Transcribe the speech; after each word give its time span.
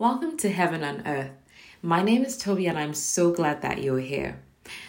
Welcome 0.00 0.36
to 0.36 0.52
Heaven 0.52 0.84
on 0.84 1.04
Earth. 1.08 1.32
My 1.82 2.04
name 2.04 2.24
is 2.24 2.38
Toby, 2.38 2.68
and 2.68 2.78
I'm 2.78 2.94
so 2.94 3.32
glad 3.32 3.62
that 3.62 3.82
you're 3.82 3.98
here. 3.98 4.38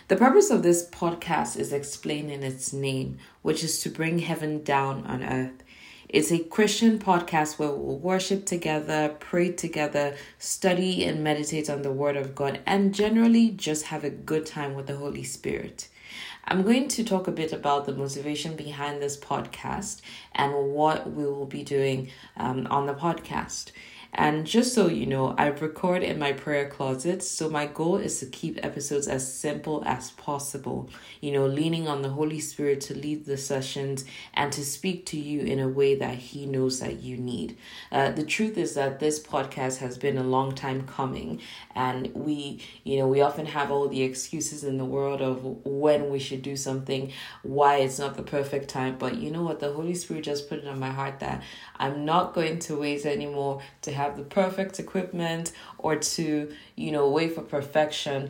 The 0.07 0.15
purpose 0.15 0.51
of 0.51 0.61
this 0.61 0.87
podcast 0.87 1.57
is 1.57 1.73
explained 1.73 2.29
in 2.29 2.43
its 2.43 2.71
name, 2.71 3.17
which 3.41 3.63
is 3.63 3.79
to 3.79 3.89
bring 3.89 4.19
heaven 4.19 4.63
down 4.63 5.07
on 5.07 5.23
earth. 5.23 5.63
It's 6.07 6.31
a 6.31 6.37
Christian 6.37 6.99
podcast 6.99 7.57
where 7.57 7.71
we'll 7.71 7.97
worship 7.97 8.45
together, 8.45 9.15
pray 9.19 9.51
together, 9.51 10.15
study 10.37 11.03
and 11.03 11.23
meditate 11.23 11.71
on 11.71 11.81
the 11.81 11.91
Word 11.91 12.15
of 12.15 12.35
God, 12.35 12.59
and 12.67 12.93
generally 12.93 13.49
just 13.49 13.85
have 13.85 14.03
a 14.03 14.11
good 14.11 14.45
time 14.45 14.75
with 14.75 14.85
the 14.85 14.97
Holy 14.97 15.23
Spirit. 15.23 15.89
I'm 16.45 16.61
going 16.61 16.87
to 16.89 17.03
talk 17.03 17.27
a 17.27 17.31
bit 17.31 17.51
about 17.51 17.87
the 17.87 17.95
motivation 17.95 18.55
behind 18.55 19.01
this 19.01 19.17
podcast 19.17 20.01
and 20.33 20.71
what 20.71 21.11
we 21.11 21.25
will 21.25 21.47
be 21.47 21.63
doing 21.63 22.11
um, 22.37 22.67
on 22.69 22.85
the 22.85 22.93
podcast. 22.93 23.71
And 24.13 24.45
just 24.45 24.73
so 24.73 24.87
you 24.87 25.05
know, 25.05 25.35
I 25.37 25.47
record 25.47 26.01
in 26.01 26.17
my 26.17 26.33
prayer 26.33 26.67
closet, 26.67 27.21
so 27.21 27.47
my 27.47 27.67
goal 27.67 27.97
is 27.97 28.19
to 28.19 28.25
keep 28.25 28.63
episodes 28.63 29.07
as 29.07 29.31
simple 29.31 29.83
as 29.85 30.11
possible. 30.11 30.89
You 31.21 31.31
know, 31.33 31.45
leaning 31.45 31.87
on 31.87 32.01
the 32.01 32.09
Holy 32.09 32.39
Spirit 32.39 32.81
to 32.81 32.95
lead 32.95 33.25
the 33.25 33.37
sessions 33.37 34.05
and 34.33 34.51
to 34.53 34.65
speak 34.65 35.05
to 35.07 35.19
you 35.19 35.41
in 35.41 35.59
a 35.59 35.69
way 35.69 35.93
that 35.95 36.15
He 36.15 36.47
knows 36.47 36.79
that 36.79 37.01
you 37.01 37.17
need. 37.17 37.55
Uh, 37.91 38.09
the 38.09 38.25
truth 38.25 38.57
is 38.57 38.73
that 38.73 38.99
this 38.99 39.19
podcast 39.19 39.77
has 39.77 39.97
been 39.97 40.17
a 40.17 40.23
long 40.23 40.55
time 40.55 40.87
coming, 40.87 41.39
and 41.75 42.11
we, 42.15 42.63
you 42.83 42.97
know, 42.97 43.07
we 43.07 43.21
often 43.21 43.45
have 43.45 43.69
all 43.69 43.87
the 43.87 44.01
excuses 44.01 44.63
in 44.63 44.77
the 44.77 44.85
world 44.85 45.21
of 45.21 45.43
when 45.65 46.09
we 46.09 46.17
should 46.17 46.41
do 46.41 46.55
something, 46.55 47.11
why 47.43 47.77
it's 47.77 47.99
not 47.99 48.17
the 48.17 48.23
perfect 48.23 48.69
time. 48.69 48.97
But 48.97 49.17
you 49.17 49.29
know 49.29 49.43
what? 49.43 49.59
The 49.59 49.71
Holy 49.71 49.93
Spirit 49.93 50.23
just 50.23 50.49
put 50.49 50.59
it 50.59 50.67
on 50.67 50.79
my 50.79 50.89
heart 50.89 51.19
that 51.19 51.43
I'm 51.77 52.05
not 52.05 52.33
going 52.33 52.57
to 52.59 52.79
wait 52.79 53.05
anymore 53.05 53.61
to 53.83 53.98
have 53.99 54.17
the 54.17 54.23
perfect 54.23 54.79
equipment 54.79 55.51
or 55.77 55.95
to, 55.95 56.51
you 56.75 56.91
know, 56.91 57.09
wait 57.09 57.35
for 57.35 57.41
perfection. 57.41 58.29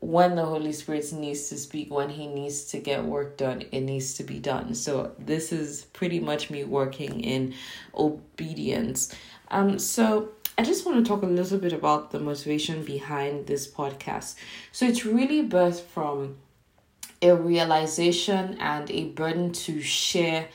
When 0.00 0.36
the 0.36 0.44
Holy 0.44 0.72
Spirit 0.72 1.12
needs 1.12 1.48
to 1.48 1.56
speak, 1.58 1.92
when 1.92 2.08
He 2.08 2.26
needs 2.26 2.64
to 2.66 2.78
get 2.78 3.04
work 3.04 3.36
done, 3.36 3.64
it 3.72 3.80
needs 3.80 4.14
to 4.14 4.22
be 4.22 4.38
done. 4.38 4.74
So, 4.74 5.12
this 5.18 5.52
is 5.52 5.84
pretty 5.92 6.20
much 6.20 6.50
me 6.50 6.62
working 6.64 7.20
in 7.20 7.54
obedience. 7.94 9.12
Um, 9.50 9.78
so 9.78 10.30
I 10.58 10.62
just 10.62 10.84
want 10.84 11.04
to 11.04 11.08
talk 11.08 11.22
a 11.22 11.26
little 11.26 11.58
bit 11.58 11.72
about 11.72 12.10
the 12.10 12.18
motivation 12.18 12.82
behind 12.82 13.46
this 13.46 13.70
podcast. 13.70 14.34
So 14.72 14.86
it's 14.86 15.04
really 15.04 15.48
birthed 15.48 15.82
from 15.82 16.36
a 17.22 17.32
realization 17.34 18.56
and 18.60 18.90
a 18.90 19.04
burden 19.04 19.52
to 19.52 19.80
share 19.80 20.48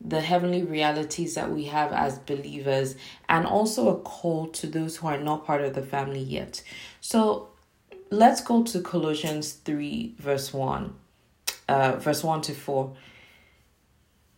the 0.00 0.20
heavenly 0.20 0.62
realities 0.62 1.34
that 1.34 1.50
we 1.50 1.64
have 1.64 1.92
as 1.92 2.18
believers, 2.18 2.96
and 3.28 3.46
also 3.46 3.88
a 3.88 4.00
call 4.00 4.48
to 4.48 4.66
those 4.66 4.96
who 4.96 5.06
are 5.06 5.18
not 5.18 5.46
part 5.46 5.62
of 5.62 5.74
the 5.74 5.82
family 5.82 6.20
yet. 6.20 6.62
So 7.00 7.48
let's 8.10 8.40
go 8.40 8.62
to 8.62 8.80
Colossians 8.80 9.52
3, 9.52 10.14
verse 10.18 10.52
1, 10.52 10.94
uh, 11.68 11.96
verse 11.96 12.22
1 12.22 12.42
to 12.42 12.54
4. 12.54 12.94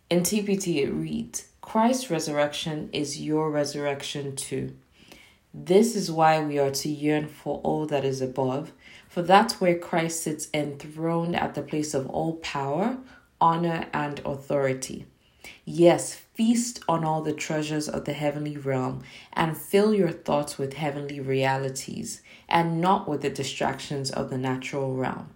In 0.09 0.21
TPT, 0.21 0.77
it 0.77 0.91
reads 0.91 1.49
Christ's 1.61 2.09
resurrection 2.09 2.89
is 2.91 3.21
your 3.21 3.51
resurrection 3.51 4.35
too. 4.35 4.75
This 5.53 5.95
is 5.95 6.11
why 6.11 6.43
we 6.43 6.57
are 6.59 6.71
to 6.71 6.89
yearn 6.89 7.27
for 7.27 7.59
all 7.63 7.85
that 7.87 8.05
is 8.05 8.21
above, 8.21 8.71
for 9.07 9.21
that's 9.21 9.59
where 9.59 9.77
Christ 9.77 10.23
sits 10.23 10.47
enthroned 10.53 11.35
at 11.35 11.55
the 11.55 11.61
place 11.61 11.93
of 11.93 12.07
all 12.09 12.33
power, 12.37 12.97
honor, 13.41 13.87
and 13.93 14.19
authority. 14.25 15.05
Yes, 15.65 16.13
feast 16.13 16.81
on 16.87 17.03
all 17.03 17.21
the 17.21 17.33
treasures 17.33 17.87
of 17.87 18.05
the 18.05 18.13
heavenly 18.13 18.57
realm 18.57 19.03
and 19.33 19.57
fill 19.57 19.93
your 19.93 20.11
thoughts 20.11 20.57
with 20.57 20.73
heavenly 20.73 21.19
realities 21.19 22.21
and 22.47 22.81
not 22.81 23.07
with 23.07 23.21
the 23.21 23.29
distractions 23.29 24.09
of 24.09 24.29
the 24.29 24.37
natural 24.37 24.95
realm. 24.95 25.29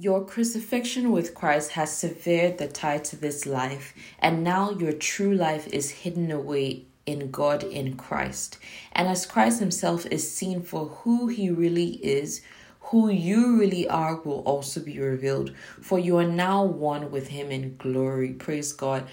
Your 0.00 0.24
crucifixion 0.24 1.10
with 1.10 1.34
Christ 1.34 1.72
has 1.72 1.90
severed 1.90 2.58
the 2.58 2.68
tie 2.68 2.98
to 2.98 3.16
this 3.16 3.46
life, 3.46 3.94
and 4.20 4.44
now 4.44 4.70
your 4.70 4.92
true 4.92 5.34
life 5.34 5.66
is 5.66 5.90
hidden 5.90 6.30
away 6.30 6.84
in 7.04 7.32
God 7.32 7.64
in 7.64 7.96
Christ. 7.96 8.58
And 8.92 9.08
as 9.08 9.26
Christ 9.26 9.58
Himself 9.58 10.06
is 10.06 10.30
seen 10.30 10.62
for 10.62 10.86
who 10.88 11.26
He 11.26 11.50
really 11.50 11.94
is, 12.04 12.42
who 12.90 13.10
you 13.10 13.58
really 13.58 13.88
are 13.88 14.16
will 14.16 14.40
also 14.40 14.80
be 14.80 14.98
revealed, 14.98 15.54
for 15.80 15.98
you 15.98 16.16
are 16.18 16.26
now 16.26 16.64
one 16.64 17.10
with 17.10 17.28
Him 17.28 17.50
in 17.50 17.76
glory. 17.76 18.32
Praise 18.32 18.72
God. 18.72 19.06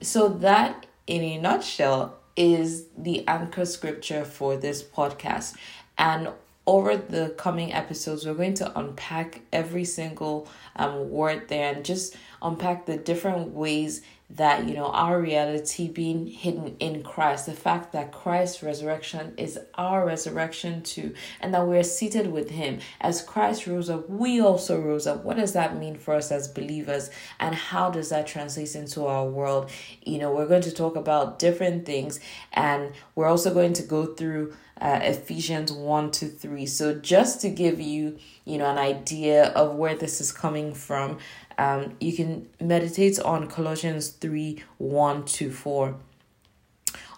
So, 0.00 0.28
that 0.28 0.86
in 1.06 1.22
a 1.22 1.38
nutshell 1.38 2.18
is 2.36 2.86
the 2.96 3.26
anchor 3.28 3.64
scripture 3.64 4.24
for 4.24 4.56
this 4.56 4.82
podcast. 4.82 5.56
And 5.98 6.30
over 6.66 6.96
the 6.96 7.34
coming 7.36 7.72
episodes, 7.72 8.24
we're 8.24 8.34
going 8.34 8.54
to 8.54 8.78
unpack 8.78 9.40
every 9.52 9.84
single 9.84 10.48
um, 10.76 11.10
word 11.10 11.48
there 11.48 11.74
and 11.74 11.84
just 11.84 12.16
unpack 12.40 12.86
the 12.86 12.96
different 12.96 13.48
ways 13.48 14.02
that 14.36 14.66
you 14.66 14.74
know 14.74 14.86
our 14.86 15.20
reality 15.20 15.88
being 15.88 16.26
hidden 16.26 16.76
in 16.80 17.02
Christ, 17.02 17.46
the 17.46 17.52
fact 17.52 17.92
that 17.92 18.12
Christ's 18.12 18.62
resurrection 18.62 19.34
is 19.36 19.58
our 19.74 20.06
resurrection 20.06 20.82
too, 20.82 21.14
and 21.40 21.52
that 21.52 21.66
we're 21.66 21.82
seated 21.82 22.32
with 22.32 22.50
Him. 22.50 22.78
As 23.00 23.22
Christ 23.22 23.66
rose 23.66 23.90
up, 23.90 24.08
we 24.08 24.40
also 24.40 24.80
rose 24.80 25.06
up. 25.06 25.24
What 25.24 25.36
does 25.36 25.52
that 25.52 25.76
mean 25.76 25.96
for 25.96 26.14
us 26.14 26.32
as 26.32 26.48
believers, 26.48 27.10
and 27.40 27.54
how 27.54 27.90
does 27.90 28.08
that 28.08 28.26
translate 28.26 28.74
into 28.74 29.04
our 29.04 29.26
world? 29.26 29.70
You 30.02 30.18
know, 30.18 30.32
we're 30.32 30.48
going 30.48 30.62
to 30.62 30.72
talk 30.72 30.96
about 30.96 31.38
different 31.38 31.84
things, 31.84 32.18
and 32.52 32.92
we're 33.14 33.28
also 33.28 33.52
going 33.52 33.74
to 33.74 33.82
go 33.82 34.14
through 34.14 34.54
uh, 34.82 34.98
Ephesians 35.02 35.72
1 35.72 36.10
to 36.10 36.26
3. 36.26 36.66
So, 36.66 36.94
just 36.94 37.40
to 37.42 37.48
give 37.48 37.80
you, 37.80 38.18
you 38.44 38.58
know, 38.58 38.66
an 38.66 38.78
idea 38.78 39.46
of 39.50 39.76
where 39.76 39.94
this 39.94 40.20
is 40.20 40.32
coming 40.32 40.74
from, 40.74 41.18
um, 41.56 41.94
you 42.00 42.12
can 42.12 42.48
meditate 42.60 43.20
on 43.20 43.48
Colossians 43.48 44.08
3 44.08 44.62
1 44.78 45.24
to 45.24 45.50
4. 45.50 45.94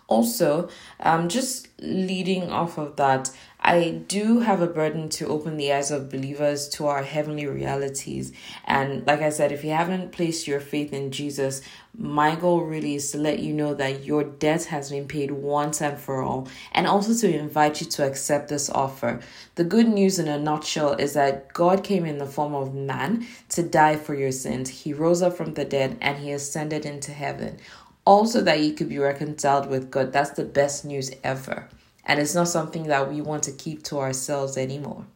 Also, 0.07 0.69
um, 1.01 1.31
just 1.31 1.69
leading 1.81 2.51
off 2.51 2.77
of 2.77 2.97
that, 2.97 3.31
I 3.67 4.03
do 4.09 4.41
have 4.41 4.61
a 4.61 4.67
burden 4.67 5.09
to 5.09 5.27
open 5.29 5.57
the 5.57 5.73
eyes 5.73 5.91
of 5.91 6.11
believers 6.11 6.69
to 6.71 6.87
our 6.87 7.03
heavenly 7.03 7.47
realities. 7.47 8.31
And 8.67 9.07
like 9.07 9.23
I 9.23 9.31
said, 9.31 9.53
if 9.53 9.65
you 9.65 9.71
haven't 9.71 10.13
placed 10.13 10.47
your 10.47 10.61
faith 10.61 10.93
in 10.93 11.11
Jesus, 11.11 11.63
my 11.97 12.37
goal 12.37 12.61
really 12.61 12.97
is 12.97 13.11
to 13.13 13.19
let 13.19 13.39
you 13.39 13.55
know 13.55 13.73
that 13.73 14.05
your 14.05 14.23
debt 14.23 14.67
has 14.67 14.91
been 14.91 15.09
paid 15.09 15.31
once 15.31 15.81
and 15.81 15.99
for 15.99 16.21
all, 16.21 16.47
and 16.73 16.87
also 16.87 17.15
to 17.15 17.35
invite 17.35 17.81
you 17.81 17.87
to 17.87 18.07
accept 18.07 18.51
this 18.51 18.69
offer. 18.69 19.21
The 19.55 19.65
good 19.65 19.89
news 19.89 20.19
in 20.19 20.29
a 20.29 20.39
nutshell 20.39 20.93
is 20.93 21.15
that 21.15 21.55
God 21.55 21.83
came 21.83 22.05
in 22.05 22.19
the 22.19 22.27
form 22.27 22.55
of 22.55 22.75
man 22.75 23.27
to 23.49 23.63
die 23.63 23.97
for 23.97 24.15
your 24.15 24.33
sins. 24.33 24.69
He 24.69 24.93
rose 24.93 25.23
up 25.23 25.39
from 25.39 25.55
the 25.55 25.65
dead 25.65 25.97
and 26.03 26.19
he 26.19 26.33
ascended 26.33 26.85
into 26.85 27.13
heaven 27.13 27.59
also 28.07 28.43
that 28.43 28.61
you 28.61 28.75
could 28.75 28.91
be 28.91 28.99
reconciled 28.99 29.67
with 29.67 29.91
God. 29.91 30.13
That's 30.13 30.33
the 30.33 30.45
best 30.45 30.85
news 30.85 31.11
ever. 31.25 31.71
And 32.07 32.21
it's 32.21 32.35
not 32.35 32.49
something 32.49 32.85
that 32.85 33.11
we 33.11 33.21
want 33.21 33.43
to 33.45 33.53
keep 33.53 33.83
to 33.85 33.99
ourselves 33.99 34.57
anymore. 34.57 35.07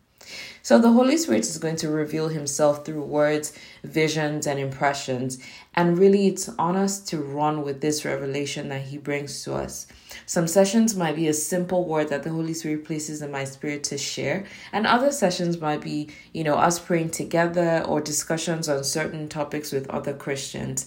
So 0.63 0.79
the 0.79 0.93
Holy 0.93 1.17
Spirit 1.17 1.41
is 1.41 1.57
going 1.59 1.77
to 1.77 1.89
reveal 1.89 2.29
himself 2.29 2.85
through 2.85 3.03
words, 3.03 3.55
visions, 3.85 4.47
and 4.47 4.59
impressions. 4.59 5.39
And 5.75 5.99
really, 5.99 6.27
it's 6.27 6.49
on 6.59 6.77
us 6.77 7.01
to 7.07 7.19
run 7.19 7.63
with 7.63 7.81
this 7.81 8.05
revelation 8.05 8.69
that 8.69 8.83
he 8.83 8.99
brings 8.99 9.43
to 9.45 9.55
us. 9.55 9.87
Some 10.27 10.47
sessions 10.47 10.95
might 10.95 11.17
be 11.17 11.29
a 11.29 11.33
simple 11.33 11.87
word 11.87 12.09
that 12.09 12.23
the 12.23 12.31
Holy 12.31 12.53
Spirit 12.53 12.85
places 12.85 13.23
in 13.23 13.31
my 13.31 13.45
spirit 13.45 13.85
to 13.85 13.97
share, 13.97 14.45
and 14.73 14.87
other 14.87 15.13
sessions 15.13 15.61
might 15.61 15.81
be, 15.81 16.09
you 16.35 16.45
know, 16.45 16.57
us 16.57 16.79
praying 16.79 17.11
together 17.11 17.83
or 17.87 18.01
discussions 18.01 18.69
on 18.69 18.85
certain 18.85 19.29
topics 19.29 19.73
with 19.73 19.89
other 19.89 20.13
Christians. 20.13 20.87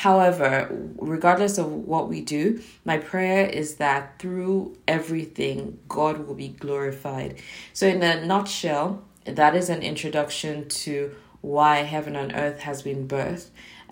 However, 0.00 0.66
regardless 0.96 1.58
of 1.58 1.70
what 1.70 2.08
we 2.08 2.22
do, 2.22 2.62
my 2.86 2.96
prayer 2.96 3.44
is 3.46 3.74
that 3.74 4.18
through 4.18 4.78
everything, 4.88 5.78
God 5.90 6.26
will 6.26 6.34
be 6.34 6.48
glorified. 6.48 7.36
So, 7.74 7.86
in 7.86 8.02
a 8.02 8.24
nutshell, 8.24 9.04
that 9.26 9.54
is 9.54 9.68
an 9.68 9.82
introduction 9.82 10.66
to 10.68 11.14
why 11.40 11.78
heaven 11.78 12.16
on 12.16 12.32
earth 12.34 12.60
has 12.60 12.82
been 12.82 13.08
birthed. 13.08 13.48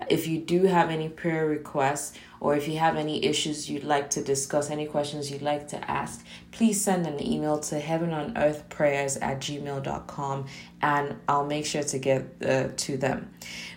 If 0.07 0.27
you 0.27 0.39
do 0.39 0.63
have 0.63 0.89
any 0.89 1.09
prayer 1.09 1.45
requests 1.45 2.17
or 2.39 2.55
if 2.55 2.67
you 2.67 2.77
have 2.77 2.95
any 2.95 3.25
issues 3.25 3.69
you'd 3.69 3.83
like 3.83 4.09
to 4.11 4.23
discuss, 4.23 4.69
any 4.69 4.85
questions 4.85 5.29
you'd 5.29 5.41
like 5.41 5.67
to 5.69 5.91
ask, 5.91 6.25
please 6.51 6.81
send 6.81 7.05
an 7.05 7.21
email 7.21 7.59
to 7.59 7.79
heaven 7.79 8.13
on 8.13 8.37
earth 8.37 8.69
prayers 8.69 9.17
at 9.17 9.39
gmail.com 9.39 10.45
and 10.81 11.15
I'll 11.27 11.45
make 11.45 11.65
sure 11.65 11.83
to 11.83 11.99
get 11.99 12.27
uh, 12.45 12.69
to 12.75 12.97
them. 12.97 13.31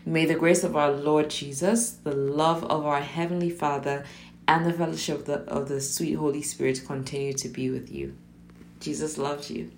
May 0.06 0.26
the 0.26 0.36
grace 0.36 0.62
of 0.62 0.76
our 0.76 0.92
Lord 0.92 1.30
Jesus, 1.30 1.90
the 1.90 2.14
love 2.14 2.62
of 2.64 2.86
our 2.86 3.00
Heavenly 3.00 3.50
Father, 3.50 4.04
and 4.46 4.66
the 4.66 4.72
fellowship 4.72 5.20
of 5.20 5.24
the, 5.24 5.38
of 5.50 5.68
the 5.68 5.80
sweet 5.80 6.14
Holy 6.14 6.42
Spirit 6.42 6.82
continue 6.86 7.32
to 7.32 7.48
be 7.48 7.70
with 7.70 7.90
you. 7.90 8.16
Jesus 8.80 9.18
loves 9.18 9.50
you. 9.50 9.70